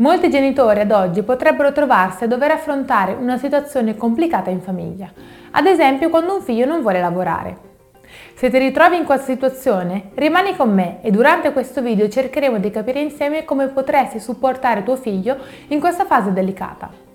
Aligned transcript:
Molti 0.00 0.30
genitori 0.30 0.80
ad 0.80 0.92
oggi 0.92 1.22
potrebbero 1.22 1.72
trovarsi 1.72 2.24
a 2.24 2.26
dover 2.26 2.52
affrontare 2.52 3.12
una 3.12 3.36
situazione 3.36 3.98
complicata 3.98 4.48
in 4.48 4.62
famiglia, 4.62 5.12
ad 5.50 5.66
esempio 5.66 6.08
quando 6.08 6.36
un 6.36 6.40
figlio 6.40 6.64
non 6.64 6.80
vuole 6.80 7.00
lavorare. 7.00 7.58
Se 8.32 8.48
ti 8.48 8.56
ritrovi 8.56 8.96
in 8.96 9.04
questa 9.04 9.26
situazione, 9.26 10.12
rimani 10.14 10.56
con 10.56 10.72
me 10.72 11.02
e 11.02 11.10
durante 11.10 11.52
questo 11.52 11.82
video 11.82 12.08
cercheremo 12.08 12.58
di 12.58 12.70
capire 12.70 13.02
insieme 13.02 13.44
come 13.44 13.68
potresti 13.68 14.20
supportare 14.20 14.84
tuo 14.84 14.96
figlio 14.96 15.36
in 15.68 15.80
questa 15.80 16.06
fase 16.06 16.32
delicata. 16.32 17.09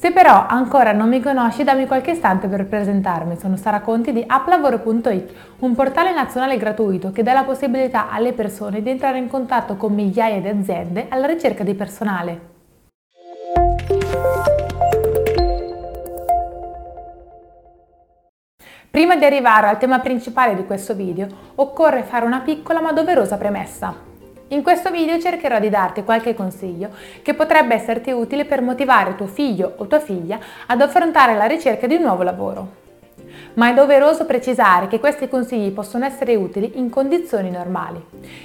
Se 0.00 0.12
però 0.12 0.46
ancora 0.46 0.92
non 0.92 1.08
mi 1.08 1.20
conosci, 1.20 1.64
dammi 1.64 1.88
qualche 1.88 2.12
istante 2.12 2.46
per 2.46 2.66
presentarmi. 2.66 3.36
Sono 3.36 3.56
Sara 3.56 3.80
Conti 3.80 4.12
di 4.12 4.22
applavoro.it, 4.24 5.32
un 5.58 5.74
portale 5.74 6.14
nazionale 6.14 6.56
gratuito 6.56 7.10
che 7.10 7.24
dà 7.24 7.32
la 7.32 7.42
possibilità 7.42 8.08
alle 8.08 8.32
persone 8.32 8.80
di 8.80 8.90
entrare 8.90 9.18
in 9.18 9.26
contatto 9.26 9.74
con 9.74 9.92
migliaia 9.92 10.40
di 10.40 10.46
aziende 10.46 11.06
alla 11.08 11.26
ricerca 11.26 11.64
di 11.64 11.74
personale. 11.74 12.40
Prima 18.88 19.16
di 19.16 19.24
arrivare 19.24 19.66
al 19.66 19.78
tema 19.78 19.98
principale 19.98 20.54
di 20.54 20.64
questo 20.64 20.94
video, 20.94 21.26
occorre 21.56 22.04
fare 22.04 22.24
una 22.24 22.38
piccola 22.38 22.80
ma 22.80 22.92
doverosa 22.92 23.36
premessa. 23.36 24.07
In 24.50 24.62
questo 24.62 24.90
video 24.90 25.18
cercherò 25.18 25.60
di 25.60 25.68
darti 25.68 26.04
qualche 26.04 26.34
consiglio 26.34 26.88
che 27.20 27.34
potrebbe 27.34 27.74
esserti 27.74 28.12
utile 28.12 28.46
per 28.46 28.62
motivare 28.62 29.14
tuo 29.14 29.26
figlio 29.26 29.74
o 29.76 29.86
tua 29.86 30.00
figlia 30.00 30.38
ad 30.66 30.80
affrontare 30.80 31.34
la 31.34 31.44
ricerca 31.44 31.86
di 31.86 31.96
un 31.96 32.02
nuovo 32.02 32.22
lavoro. 32.22 32.68
Ma 33.54 33.68
è 33.68 33.74
doveroso 33.74 34.24
precisare 34.24 34.86
che 34.88 35.00
questi 35.00 35.28
consigli 35.28 35.70
possono 35.70 36.06
essere 36.06 36.34
utili 36.34 36.78
in 36.78 36.88
condizioni 36.88 37.50
normali, 37.50 38.02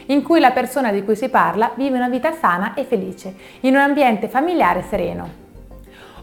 in 0.08 0.24
cui 0.24 0.42
la 0.42 0.52
persona 0.52 0.92
di 0.92 1.06
cui 1.06 1.16
si 1.16 1.30
parla 1.30 1.72
vive 1.76 1.96
una 1.96 2.10
vita 2.10 2.34
sana 2.34 2.74
e 2.74 2.84
felice, 2.84 3.34
in 3.62 3.76
un 3.76 3.82
ambiente 3.82 4.28
familiare 4.28 4.84
sereno. 4.90 5.42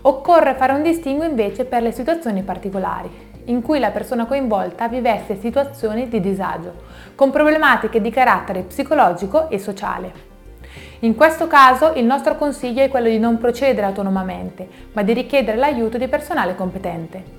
Occorre 0.03 0.57
fare 0.57 0.75
un 0.75 0.83
distinguo 0.83 1.25
invece 1.25 1.65
per 1.65 1.81
le 1.81 1.93
situazioni 1.93 2.43
particolari, 2.43 3.30
in 3.45 3.63
cui 3.63 3.79
la 3.79 3.91
persona 3.91 4.27
coinvolta 4.27 4.89
vivesse 4.89 5.39
situazioni 5.41 6.09
di 6.09 6.21
disagio, 6.21 6.73
con 7.15 7.31
problematiche 7.31 8.01
di 8.01 8.11
carattere 8.11 8.63
psicologico 8.63 9.49
e 9.51 9.59
sociale. 9.59 10.29
In 11.01 11.15
questo 11.15 11.47
caso 11.47 11.93
il 11.95 12.05
nostro 12.05 12.37
consiglio 12.37 12.83
è 12.83 12.89
quello 12.89 13.09
di 13.09 13.19
non 13.19 13.39
procedere 13.39 13.87
autonomamente, 13.87 14.69
ma 14.93 15.03
di 15.03 15.13
richiedere 15.13 15.57
l'aiuto 15.57 15.97
di 15.97 16.09
personale 16.09 16.55
competente. 16.55 17.39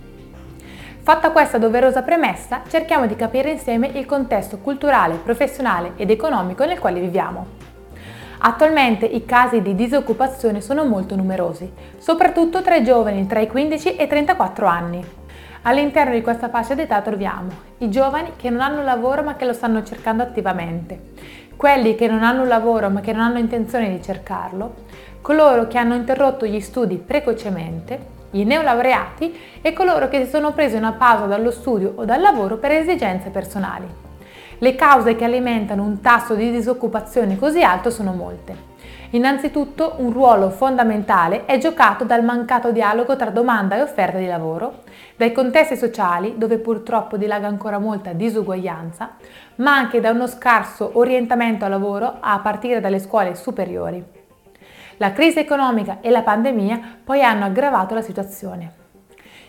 Fatta 1.03 1.31
questa 1.31 1.57
doverosa 1.57 2.03
premessa, 2.03 2.61
cerchiamo 2.67 3.07
di 3.07 3.15
capire 3.15 3.51
insieme 3.51 3.87
il 3.93 4.05
contesto 4.05 4.57
culturale, 4.59 5.15
professionale 5.15 5.93
ed 5.95 6.09
economico 6.09 6.63
nel 6.65 6.79
quale 6.79 6.99
viviamo. 6.99 7.59
Attualmente 8.43 9.05
i 9.05 9.25
casi 9.25 9.61
di 9.61 9.75
disoccupazione 9.75 10.61
sono 10.61 10.83
molto 10.83 11.15
numerosi, 11.15 11.71
soprattutto 11.99 12.63
tra 12.63 12.75
i 12.75 12.83
giovani 12.83 13.27
tra 13.27 13.39
i 13.39 13.47
15 13.47 13.95
e 13.95 14.03
i 14.03 14.07
34 14.07 14.65
anni. 14.65 15.05
All'interno 15.63 16.13
di 16.13 16.23
questa 16.23 16.49
fascia 16.49 16.73
d'età 16.73 17.01
troviamo 17.01 17.49
i 17.79 17.91
giovani 17.91 18.31
che 18.35 18.49
non 18.49 18.61
hanno 18.61 18.81
lavoro 18.81 19.21
ma 19.21 19.35
che 19.35 19.45
lo 19.45 19.53
stanno 19.53 19.83
cercando 19.83 20.23
attivamente, 20.23 21.11
quelli 21.55 21.93
che 21.93 22.07
non 22.07 22.23
hanno 22.23 22.41
un 22.41 22.47
lavoro 22.47 22.89
ma 22.89 22.99
che 22.99 23.13
non 23.13 23.21
hanno 23.21 23.37
intenzione 23.37 23.91
di 23.91 24.01
cercarlo, 24.01 24.73
coloro 25.21 25.67
che 25.67 25.77
hanno 25.77 25.93
interrotto 25.93 26.47
gli 26.47 26.59
studi 26.59 26.95
precocemente, 26.97 28.19
i 28.31 28.43
neolaureati 28.43 29.37
e 29.61 29.71
coloro 29.71 30.07
che 30.07 30.23
si 30.23 30.31
sono 30.31 30.51
presi 30.51 30.77
una 30.77 30.93
pausa 30.93 31.27
dallo 31.27 31.51
studio 31.51 31.93
o 31.95 32.05
dal 32.05 32.21
lavoro 32.21 32.57
per 32.57 32.71
esigenze 32.71 33.29
personali. 33.29 33.85
Le 34.57 34.75
cause 34.75 35.15
che 35.15 35.25
alimentano 35.25 35.83
un 35.83 36.01
tasso 36.01 36.33
di 36.33 36.49
disoccupazione 36.49 37.37
così 37.37 37.61
alto 37.61 37.91
sono 37.91 38.13
molte. 38.13 38.70
Innanzitutto 39.13 39.95
un 39.97 40.13
ruolo 40.13 40.49
fondamentale 40.49 41.43
è 41.43 41.57
giocato 41.57 42.05
dal 42.05 42.23
mancato 42.23 42.71
dialogo 42.71 43.17
tra 43.17 43.29
domanda 43.29 43.75
e 43.75 43.81
offerta 43.81 44.17
di 44.17 44.25
lavoro, 44.25 44.83
dai 45.17 45.33
contesti 45.33 45.75
sociali 45.75 46.35
dove 46.37 46.59
purtroppo 46.59 47.17
dilaga 47.17 47.45
ancora 47.45 47.77
molta 47.77 48.13
disuguaglianza, 48.13 49.15
ma 49.55 49.75
anche 49.75 49.99
da 49.99 50.11
uno 50.11 50.27
scarso 50.27 50.91
orientamento 50.93 51.65
al 51.65 51.71
lavoro 51.71 52.19
a 52.21 52.39
partire 52.39 52.79
dalle 52.79 52.99
scuole 52.99 53.35
superiori. 53.35 54.01
La 54.95 55.11
crisi 55.11 55.39
economica 55.39 55.97
e 55.99 56.09
la 56.09 56.21
pandemia 56.21 56.99
poi 57.03 57.21
hanno 57.21 57.43
aggravato 57.43 57.93
la 57.93 58.01
situazione. 58.01 58.73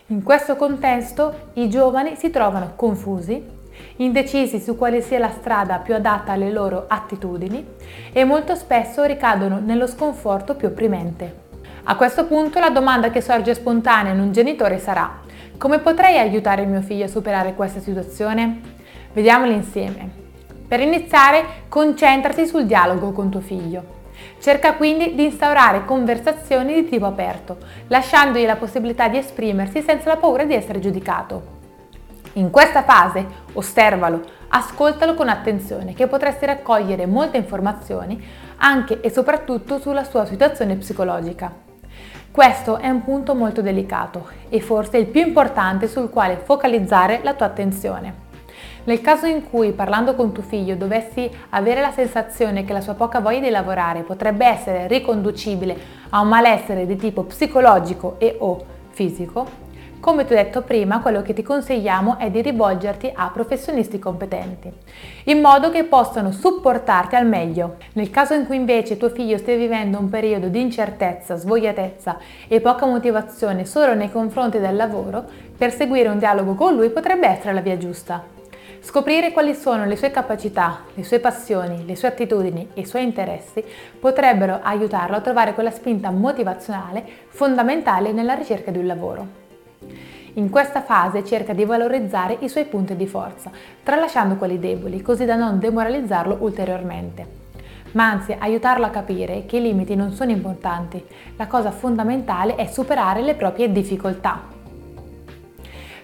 In 0.07 0.23
questo 0.23 0.57
contesto 0.57 1.51
i 1.53 1.69
giovani 1.69 2.17
si 2.17 2.29
trovano 2.29 2.73
confusi, 2.75 3.61
indecisi 3.97 4.59
su 4.59 4.77
quale 4.77 5.01
sia 5.01 5.19
la 5.19 5.29
strada 5.29 5.77
più 5.77 5.95
adatta 5.95 6.31
alle 6.31 6.51
loro 6.51 6.85
attitudini 6.87 7.65
e 8.11 8.23
molto 8.23 8.55
spesso 8.55 9.03
ricadono 9.03 9.59
nello 9.59 9.87
sconforto 9.87 10.55
più 10.55 10.67
opprimente. 10.67 11.41
A 11.83 11.95
questo 11.95 12.25
punto 12.25 12.59
la 12.59 12.69
domanda 12.69 13.09
che 13.09 13.21
sorge 13.21 13.53
spontanea 13.53 14.13
in 14.13 14.19
un 14.19 14.31
genitore 14.31 14.79
sarà 14.79 15.21
come 15.63 15.79
potrei 15.79 16.17
aiutare 16.17 16.65
mio 16.65 16.81
figlio 16.81 17.05
a 17.05 17.07
superare 17.07 17.53
questa 17.53 17.79
situazione? 17.79 18.59
Vediamolo 19.13 19.53
insieme. 19.53 20.09
Per 20.67 20.81
iniziare, 20.81 21.45
concentrati 21.69 22.45
sul 22.45 22.65
dialogo 22.65 23.13
con 23.13 23.29
tuo 23.29 23.39
figlio. 23.39 24.01
Cerca 24.39 24.73
quindi 24.73 25.15
di 25.15 25.23
instaurare 25.23 25.85
conversazioni 25.85 26.73
di 26.73 26.89
tipo 26.89 27.05
aperto, 27.05 27.59
lasciandogli 27.87 28.45
la 28.45 28.57
possibilità 28.57 29.07
di 29.07 29.17
esprimersi 29.17 29.81
senza 29.81 30.09
la 30.09 30.17
paura 30.17 30.43
di 30.43 30.53
essere 30.53 30.79
giudicato. 30.79 31.52
In 32.35 32.49
questa 32.49 32.81
fase 32.81 33.23
osservalo, 33.53 34.21
ascoltalo 34.47 35.13
con 35.13 35.29
attenzione 35.29 35.93
che 35.93 36.07
potresti 36.07 36.47
raccogliere 36.47 37.05
molte 37.05 37.37
informazioni 37.37 38.19
anche 38.57 39.01
e 39.01 39.11
soprattutto 39.11 39.77
sulla 39.77 40.03
sua 40.03 40.25
situazione 40.25 40.75
psicologica. 40.75 41.53
Questo 42.31 42.77
è 42.77 42.89
un 42.89 43.03
punto 43.03 43.35
molto 43.35 43.61
delicato 43.61 44.29
e 44.49 44.59
forse 44.61 44.97
il 44.97 45.05
più 45.05 45.21
importante 45.21 45.87
sul 45.87 46.09
quale 46.09 46.37
focalizzare 46.43 47.19
la 47.21 47.35
tua 47.35 47.45
attenzione. 47.45 48.21
Nel 48.85 49.01
caso 49.01 49.27
in 49.27 49.47
cui 49.47 49.71
parlando 49.71 50.15
con 50.15 50.31
tuo 50.31 50.41
figlio 50.41 50.75
dovessi 50.75 51.29
avere 51.49 51.81
la 51.81 51.91
sensazione 51.91 52.65
che 52.65 52.73
la 52.73 52.81
sua 52.81 52.95
poca 52.95 53.19
voglia 53.19 53.41
di 53.41 53.49
lavorare 53.51 54.01
potrebbe 54.01 54.47
essere 54.47 54.87
riconducibile 54.87 55.77
a 56.09 56.19
un 56.21 56.29
malessere 56.29 56.87
di 56.87 56.95
tipo 56.95 57.25
psicologico 57.25 58.15
e 58.17 58.37
o 58.39 58.65
fisico, 58.89 59.61
come 60.03 60.25
ti 60.25 60.33
ho 60.33 60.35
detto 60.35 60.63
prima, 60.63 60.99
quello 60.99 61.21
che 61.21 61.31
ti 61.31 61.43
consigliamo 61.43 62.17
è 62.17 62.29
di 62.29 62.41
rivolgerti 62.41 63.09
a 63.15 63.29
professionisti 63.33 63.99
competenti, 63.99 64.69
in 65.23 65.39
modo 65.39 65.71
che 65.71 65.85
possano 65.85 66.33
supportarti 66.33 67.15
al 67.15 67.25
meglio. 67.25 67.77
Nel 67.93 68.09
caso 68.09 68.33
in 68.33 68.45
cui 68.45 68.57
invece 68.57 68.97
tuo 68.97 69.07
figlio 69.07 69.37
stia 69.37 69.55
vivendo 69.55 69.97
un 69.97 70.09
periodo 70.09 70.49
di 70.49 70.59
incertezza, 70.59 71.37
svogliatezza 71.37 72.17
e 72.49 72.59
poca 72.59 72.85
motivazione 72.85 73.63
solo 73.63 73.93
nei 73.93 74.11
confronti 74.11 74.59
del 74.59 74.75
lavoro, 74.75 75.23
perseguire 75.57 76.09
un 76.09 76.19
dialogo 76.19 76.53
con 76.55 76.75
lui 76.75 76.89
potrebbe 76.89 77.29
essere 77.29 77.53
la 77.53 77.61
via 77.61 77.77
giusta. 77.77 78.25
Scoprire 78.81 79.31
quali 79.31 79.55
sono 79.55 79.85
le 79.85 79.95
sue 79.95 80.11
capacità, 80.11 80.81
le 80.95 81.05
sue 81.05 81.21
passioni, 81.21 81.85
le 81.85 81.95
sue 81.95 82.09
attitudini 82.09 82.71
e 82.73 82.81
i 82.81 82.85
suoi 82.85 83.03
interessi 83.03 83.63
potrebbero 83.97 84.59
aiutarlo 84.61 85.15
a 85.15 85.21
trovare 85.21 85.53
quella 85.53 85.71
spinta 85.71 86.11
motivazionale 86.11 87.05
fondamentale 87.29 88.11
nella 88.11 88.33
ricerca 88.33 88.69
di 88.69 88.79
un 88.79 88.87
lavoro. 88.87 89.42
In 90.35 90.49
questa 90.49 90.81
fase 90.81 91.23
cerca 91.23 91.53
di 91.53 91.63
valorizzare 91.63 92.37
i 92.39 92.49
suoi 92.49 92.65
punti 92.65 92.95
di 92.95 93.05
forza, 93.05 93.51
tralasciando 93.83 94.35
quelli 94.35 94.57
deboli, 94.57 95.03
così 95.03 95.25
da 95.25 95.35
non 95.35 95.59
demoralizzarlo 95.59 96.37
ulteriormente. 96.39 97.41
Ma 97.91 98.09
anzi 98.09 98.35
aiutarlo 98.39 98.87
a 98.87 98.89
capire 98.89 99.45
che 99.45 99.57
i 99.57 99.61
limiti 99.61 99.93
non 99.93 100.11
sono 100.11 100.31
importanti, 100.31 101.05
la 101.35 101.45
cosa 101.45 101.69
fondamentale 101.69 102.55
è 102.55 102.65
superare 102.65 103.21
le 103.21 103.35
proprie 103.35 103.71
difficoltà. 103.71 104.41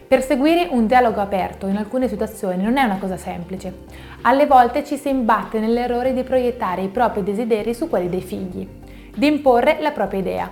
Perseguire 0.08 0.68
un 0.70 0.86
dialogo 0.86 1.22
aperto 1.22 1.66
in 1.66 1.78
alcune 1.78 2.08
situazioni 2.08 2.62
non 2.62 2.78
è 2.78 2.84
una 2.84 2.98
cosa 3.00 3.18
semplice. 3.18 3.86
Alle 4.22 4.46
volte 4.46 4.84
ci 4.84 4.98
si 4.98 5.10
imbatte 5.10 5.60
nell'errore 5.60 6.14
di 6.14 6.22
proiettare 6.22 6.84
i 6.84 6.90
propri 6.90 7.24
desideri 7.24 7.74
su 7.74 7.90
quelli 7.90 8.10
dei 8.10 8.22
figli, 8.22 8.68
di 9.16 9.26
imporre 9.26 9.78
la 9.80 9.92
propria 9.92 10.20
idea, 10.20 10.52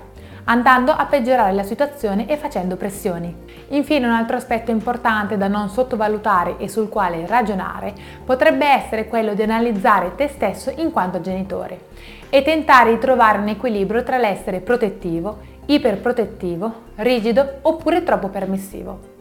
andando 0.49 0.91
a 0.91 1.05
peggiorare 1.05 1.53
la 1.53 1.63
situazione 1.63 2.27
e 2.27 2.37
facendo 2.37 2.77
pressioni. 2.77 3.35
Infine 3.69 4.05
un 4.05 4.13
altro 4.13 4.37
aspetto 4.37 4.71
importante 4.71 5.37
da 5.37 5.47
non 5.47 5.69
sottovalutare 5.69 6.57
e 6.57 6.69
sul 6.69 6.87
quale 6.87 7.27
ragionare 7.27 7.93
potrebbe 8.23 8.65
essere 8.65 9.07
quello 9.07 9.33
di 9.33 9.41
analizzare 9.41 10.15
te 10.15 10.27
stesso 10.29 10.71
in 10.77 10.91
quanto 10.91 11.19
genitore 11.19 11.87
e 12.29 12.41
tentare 12.43 12.91
di 12.91 12.99
trovare 12.99 13.39
un 13.39 13.49
equilibrio 13.49 14.03
tra 14.03 14.17
l'essere 14.17 14.61
protettivo, 14.61 15.39
iperprotettivo, 15.65 16.73
rigido 16.95 17.59
oppure 17.63 18.03
troppo 18.03 18.29
permissivo. 18.29 19.15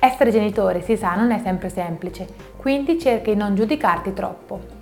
Essere 0.00 0.32
genitore, 0.32 0.82
si 0.82 0.96
sa, 0.96 1.14
non 1.14 1.30
è 1.30 1.38
sempre 1.38 1.68
semplice, 1.68 2.26
quindi 2.56 2.98
cerca 2.98 3.30
di 3.30 3.36
non 3.36 3.54
giudicarti 3.54 4.12
troppo 4.12 4.73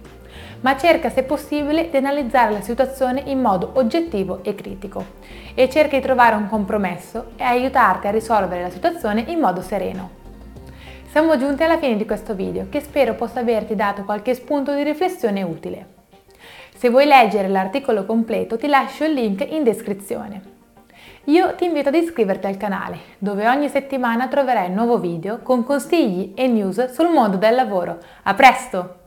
ma 0.62 0.76
cerca 0.76 1.10
se 1.10 1.22
possibile 1.22 1.90
di 1.90 1.96
analizzare 1.96 2.52
la 2.52 2.60
situazione 2.60 3.22
in 3.26 3.40
modo 3.40 3.72
oggettivo 3.74 4.40
e 4.42 4.54
critico 4.54 5.04
e 5.54 5.68
cerca 5.68 5.96
di 5.96 6.02
trovare 6.02 6.34
un 6.34 6.48
compromesso 6.48 7.32
e 7.36 7.44
aiutarti 7.44 8.06
a 8.06 8.10
risolvere 8.10 8.62
la 8.62 8.70
situazione 8.70 9.24
in 9.28 9.38
modo 9.38 9.60
sereno. 9.60 10.20
Siamo 11.10 11.36
giunti 11.36 11.62
alla 11.62 11.78
fine 11.78 11.96
di 11.96 12.06
questo 12.06 12.34
video 12.34 12.68
che 12.70 12.80
spero 12.80 13.14
possa 13.14 13.40
averti 13.40 13.74
dato 13.74 14.04
qualche 14.04 14.34
spunto 14.34 14.74
di 14.74 14.82
riflessione 14.82 15.42
utile. 15.42 16.00
Se 16.74 16.88
vuoi 16.88 17.04
leggere 17.04 17.48
l'articolo 17.48 18.06
completo 18.06 18.56
ti 18.56 18.66
lascio 18.66 19.04
il 19.04 19.12
link 19.12 19.46
in 19.50 19.62
descrizione. 19.62 20.50
Io 21.26 21.54
ti 21.54 21.66
invito 21.66 21.90
ad 21.90 21.94
iscriverti 21.94 22.46
al 22.46 22.56
canale, 22.56 22.98
dove 23.18 23.46
ogni 23.46 23.68
settimana 23.68 24.26
troverai 24.26 24.68
un 24.68 24.74
nuovo 24.74 24.98
video 24.98 25.38
con 25.40 25.64
consigli 25.64 26.32
e 26.34 26.48
news 26.48 26.92
sul 26.92 27.10
mondo 27.10 27.36
del 27.36 27.54
lavoro. 27.54 27.98
A 28.24 28.34
presto! 28.34 29.01